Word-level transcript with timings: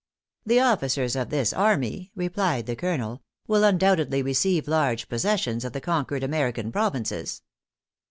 "The 0.47 0.59
officers 0.59 1.15
of 1.15 1.29
this 1.29 1.53
army," 1.53 2.11
replied 2.15 2.65
the 2.65 2.75
Colonel, 2.75 3.21
"will 3.45 3.63
undoubtedly 3.63 4.23
receive 4.23 4.67
large 4.67 5.07
possessions 5.07 5.63
of 5.63 5.73
the 5.73 5.79
conquered 5.79 6.23
American 6.23 6.71
provinces." 6.71 7.43